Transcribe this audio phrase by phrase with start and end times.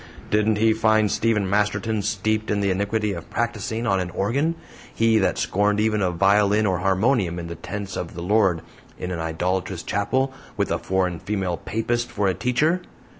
[0.31, 4.55] Didn't he find Stephen Masterton steeped in the iniquity of practicing on an organ
[4.91, 8.63] he that scorned even a violin or harmonium in the tents of the Lord
[8.97, 12.81] in an idolatrous chapel, with a foreign female Papist for a teacher?